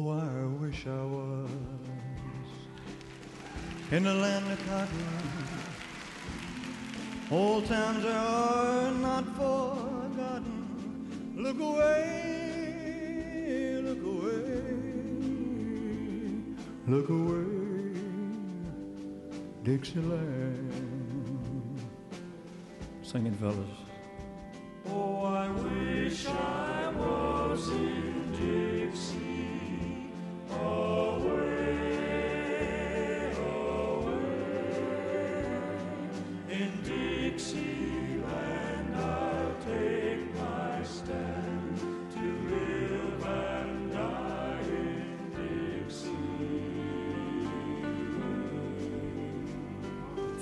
Oh, 0.00 0.10
I 0.10 0.46
wish 0.62 0.86
I 0.86 0.90
was 0.90 1.50
in 3.90 4.04
the 4.04 4.14
land 4.14 4.46
of 4.52 4.58
cotton. 4.68 5.06
Old 7.32 7.66
times 7.66 8.04
are 8.04 8.92
not 8.92 9.24
forgotten. 9.36 11.34
Look 11.36 11.58
away, 11.58 13.00
look 13.82 14.02
away, 14.14 14.62
look 16.86 17.08
away, 17.08 18.00
Dixieland. 19.64 20.70
Singing 23.02 23.34
fellas. 23.34 23.76
Oh, 24.90 25.24
I 25.24 25.48
wish 25.48 26.26
I. 26.28 26.67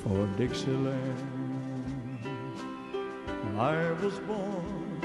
for 0.09 0.27
Dixieland. 0.37 1.19
I 3.59 3.93
was 4.03 4.19
born 4.21 4.99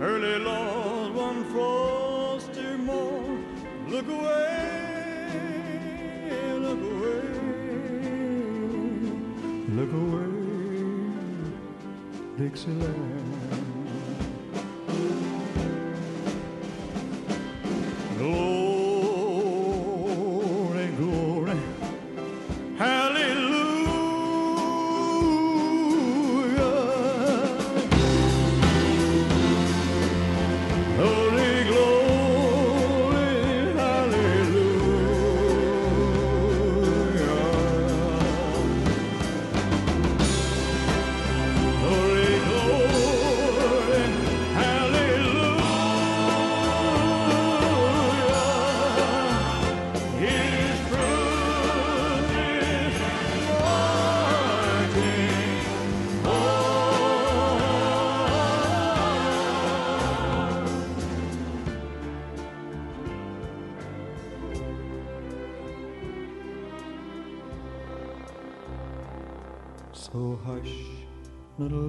early, 0.00 0.38
Lord, 0.38 1.14
one 1.14 1.44
frosty 1.52 2.76
morn. 2.76 3.44
Look 3.88 4.08
away, 4.08 5.30
look 6.64 6.80
away, 6.92 7.22
look 9.78 9.92
away, 10.02 10.30
Dixieland. 12.36 13.27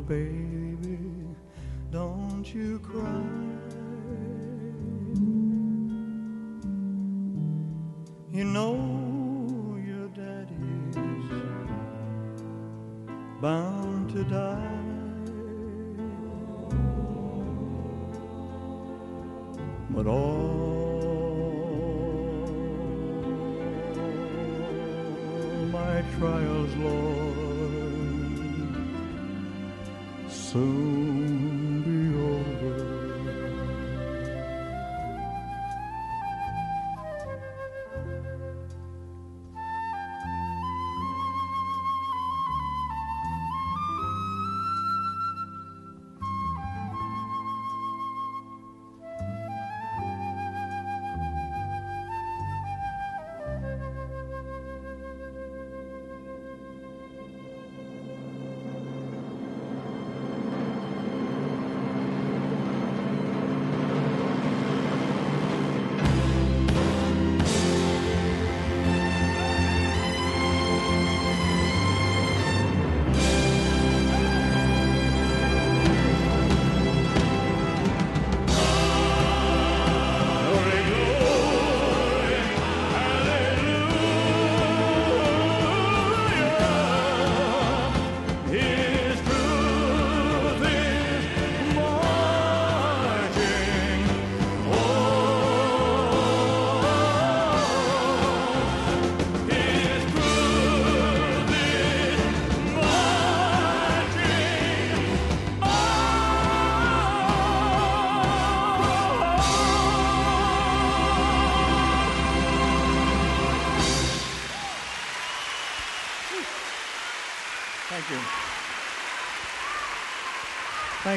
Baby, 0.09 0.38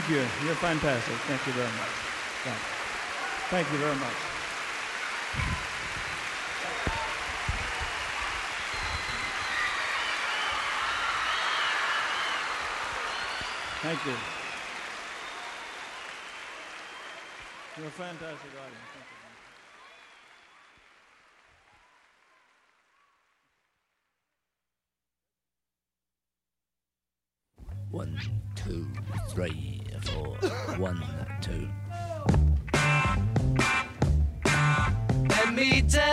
Thank 0.02 0.14
you. 0.14 0.26
You're 0.44 0.56
fantastic. 0.56 1.14
Thank 1.14 1.46
you 1.46 1.52
very 1.52 1.68
much. 1.68 1.94
Thank, 2.42 2.58
thank 3.50 3.72
you 3.72 3.78
very 3.78 3.94
much. 3.94 4.10
Thank 13.82 14.04
you. 14.06 14.14
You're 17.78 17.86
a 17.86 17.90
fantastic 17.90 18.50
audience. 18.58 18.90
Thank 18.92 19.06
you. 19.06 19.22
One, 27.92 28.18
two, 28.56 28.86
three, 29.28 29.82
four. 30.04 30.36
One, 30.78 31.02
two. 31.40 31.68
Let 35.28 35.54
me 35.54 35.82
tell 35.82 36.11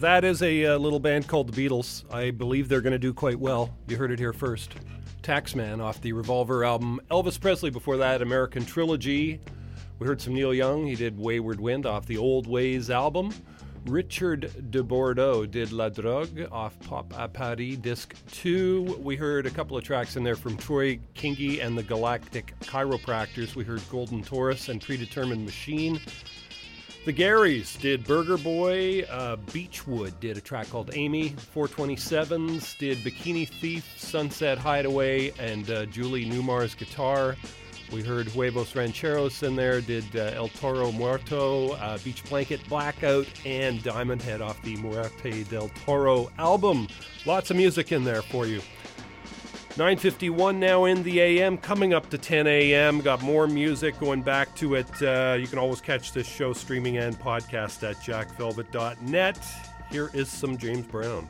that 0.00 0.24
is 0.24 0.42
a 0.42 0.66
uh, 0.66 0.78
little 0.78 1.00
band 1.00 1.26
called 1.26 1.52
the 1.52 1.68
Beatles. 1.68 2.04
I 2.12 2.30
believe 2.30 2.68
they're 2.68 2.80
going 2.80 2.92
to 2.92 2.98
do 2.98 3.12
quite 3.12 3.38
well. 3.38 3.76
You 3.88 3.96
heard 3.96 4.12
it 4.12 4.18
here 4.18 4.32
first. 4.32 4.74
Taxman 5.22 5.82
off 5.82 6.00
the 6.00 6.12
Revolver 6.12 6.64
album. 6.64 7.00
Elvis 7.10 7.40
Presley 7.40 7.70
before 7.70 7.96
that, 7.96 8.22
American 8.22 8.64
Trilogy. 8.64 9.40
We 9.98 10.06
heard 10.06 10.20
some 10.20 10.34
Neil 10.34 10.54
Young. 10.54 10.86
He 10.86 10.94
did 10.94 11.18
Wayward 11.18 11.60
Wind 11.60 11.84
off 11.84 12.06
the 12.06 12.16
Old 12.16 12.46
Ways 12.46 12.90
album. 12.90 13.32
Richard 13.86 14.70
de 14.70 14.82
Bordeaux 14.82 15.46
did 15.46 15.72
La 15.72 15.88
Drogue 15.88 16.46
off 16.52 16.78
Pop 16.80 17.08
à 17.14 17.32
Paris 17.32 17.76
Disc 17.76 18.14
2. 18.30 19.00
We 19.02 19.16
heard 19.16 19.46
a 19.46 19.50
couple 19.50 19.76
of 19.76 19.84
tracks 19.84 20.16
in 20.16 20.22
there 20.22 20.36
from 20.36 20.56
Troy 20.56 20.98
Kingi 21.14 21.64
and 21.64 21.76
the 21.76 21.82
Galactic 21.82 22.54
Chiropractors. 22.60 23.54
We 23.54 23.64
heard 23.64 23.82
Golden 23.90 24.22
Taurus 24.22 24.68
and 24.68 24.80
Predetermined 24.80 25.44
Machine. 25.44 26.00
The 27.08 27.14
Garys 27.14 27.80
did 27.80 28.04
Burger 28.04 28.36
Boy. 28.36 29.00
Uh, 29.04 29.36
Beechwood 29.50 30.20
did 30.20 30.36
a 30.36 30.42
track 30.42 30.68
called 30.68 30.90
Amy. 30.92 31.30
427s 31.30 32.76
did 32.76 32.98
Bikini 32.98 33.48
Thief, 33.48 33.94
Sunset 33.96 34.58
Hideaway, 34.58 35.32
and 35.38 35.70
uh, 35.70 35.86
Julie 35.86 36.26
Newmar's 36.26 36.74
guitar. 36.74 37.34
We 37.90 38.02
heard 38.02 38.28
Huevos 38.28 38.76
Rancheros 38.76 39.42
in 39.42 39.56
there, 39.56 39.80
did 39.80 40.04
uh, 40.14 40.32
El 40.34 40.48
Toro 40.48 40.92
Muerto, 40.92 41.70
uh, 41.76 41.96
Beach 42.04 42.22
Blanket 42.28 42.60
Blackout, 42.68 43.26
and 43.46 43.82
Diamond 43.82 44.20
Head 44.20 44.42
off 44.42 44.60
the 44.60 44.76
Muerte 44.76 45.44
del 45.44 45.70
Toro 45.86 46.30
album. 46.36 46.88
Lots 47.24 47.50
of 47.50 47.56
music 47.56 47.90
in 47.90 48.04
there 48.04 48.20
for 48.20 48.46
you. 48.46 48.60
9:51 49.78 50.56
now 50.56 50.86
in 50.86 51.04
the 51.04 51.20
AM, 51.20 51.56
coming 51.56 51.94
up 51.94 52.10
to 52.10 52.18
10 52.18 52.48
a.m. 52.48 53.00
Got 53.00 53.22
more 53.22 53.46
music 53.46 53.96
going 54.00 54.22
back 54.22 54.52
to 54.56 54.74
it. 54.74 54.90
Uh, 55.00 55.36
you 55.38 55.46
can 55.46 55.60
always 55.60 55.80
catch 55.80 56.10
this 56.10 56.26
show 56.26 56.52
streaming 56.52 56.96
and 56.96 57.16
podcast 57.16 57.88
at 57.88 57.94
jackvelvet.net. 57.98 59.38
Here 59.88 60.10
is 60.12 60.28
some 60.28 60.58
James 60.58 60.84
Brown. 60.84 61.28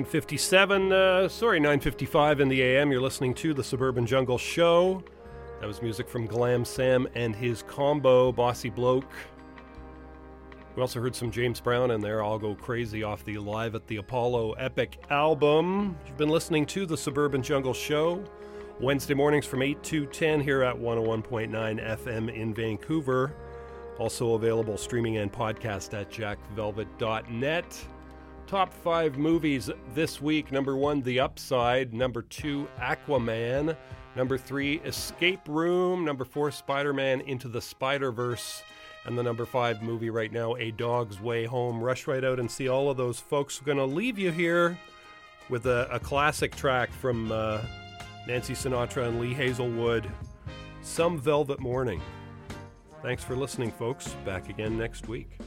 957, 0.00 0.92
uh, 0.92 1.28
sorry, 1.28 1.60
955 1.60 2.40
in 2.40 2.48
the 2.48 2.62
AM. 2.62 2.90
You're 2.90 3.02
listening 3.02 3.34
to 3.34 3.52
the 3.52 3.62
Suburban 3.62 4.06
Jungle 4.06 4.38
Show. 4.38 5.04
That 5.60 5.66
was 5.66 5.82
music 5.82 6.08
from 6.08 6.24
Glam 6.24 6.64
Sam 6.64 7.06
and 7.14 7.36
his 7.36 7.62
combo, 7.64 8.32
Bossy 8.32 8.70
Bloke. 8.70 9.12
We 10.74 10.80
also 10.80 11.02
heard 11.02 11.14
some 11.14 11.30
James 11.30 11.60
Brown 11.60 11.90
in 11.90 12.00
there, 12.00 12.24
I'll 12.24 12.38
Go 12.38 12.54
Crazy, 12.54 13.02
off 13.02 13.26
the 13.26 13.36
Live 13.36 13.74
at 13.74 13.86
the 13.88 13.96
Apollo 13.96 14.52
Epic 14.52 15.04
album. 15.10 15.98
You've 16.06 16.16
been 16.16 16.30
listening 16.30 16.64
to 16.66 16.86
the 16.86 16.96
Suburban 16.96 17.42
Jungle 17.42 17.74
Show. 17.74 18.24
Wednesday 18.80 19.12
mornings 19.12 19.44
from 19.44 19.60
8 19.60 19.82
to 19.82 20.06
10 20.06 20.40
here 20.40 20.62
at 20.62 20.74
101.9 20.74 21.50
FM 21.50 22.34
in 22.34 22.54
Vancouver. 22.54 23.34
Also 23.98 24.32
available 24.32 24.78
streaming 24.78 25.18
and 25.18 25.30
podcast 25.30 25.92
at 25.92 26.10
jackvelvet.net. 26.10 27.84
Top 28.50 28.74
five 28.74 29.16
movies 29.16 29.70
this 29.94 30.20
week. 30.20 30.52
Number 30.52 30.76
one, 30.76 31.02
The 31.02 31.20
Upside. 31.20 31.92
Number 31.94 32.22
two, 32.22 32.68
Aquaman. 32.78 33.76
Number 34.16 34.36
three, 34.38 34.80
Escape 34.84 35.40
Room. 35.48 36.04
Number 36.04 36.24
four, 36.24 36.50
Spider 36.50 36.92
Man 36.92 37.20
Into 37.22 37.48
the 37.48 37.60
Spider 37.60 38.10
Verse. 38.12 38.62
And 39.06 39.16
the 39.16 39.22
number 39.22 39.46
five 39.46 39.82
movie 39.82 40.10
right 40.10 40.30
now, 40.30 40.56
A 40.56 40.72
Dog's 40.72 41.20
Way 41.20 41.46
Home. 41.46 41.82
Rush 41.82 42.06
right 42.06 42.22
out 42.24 42.38
and 42.38 42.50
see 42.50 42.68
all 42.68 42.90
of 42.90 42.96
those 42.96 43.18
folks. 43.18 43.60
We're 43.60 43.66
going 43.66 43.78
to 43.78 43.94
leave 43.94 44.18
you 44.18 44.30
here 44.30 44.78
with 45.48 45.66
a, 45.66 45.88
a 45.90 45.98
classic 45.98 46.54
track 46.54 46.92
from 46.92 47.32
uh, 47.32 47.62
Nancy 48.26 48.54
Sinatra 48.54 49.08
and 49.08 49.20
Lee 49.20 49.32
Hazlewood 49.32 50.10
Some 50.82 51.18
Velvet 51.18 51.60
Morning. 51.60 52.00
Thanks 53.02 53.24
for 53.24 53.36
listening, 53.36 53.70
folks. 53.72 54.08
Back 54.26 54.50
again 54.50 54.76
next 54.76 55.08
week. 55.08 55.38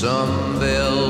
Some 0.00 0.58
velvet 0.60 1.05